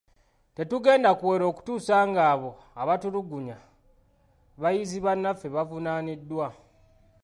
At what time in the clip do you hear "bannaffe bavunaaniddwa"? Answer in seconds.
5.05-6.47